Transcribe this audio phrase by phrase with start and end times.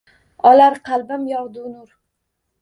[0.51, 1.85] Olar qalbim yog‘du-nur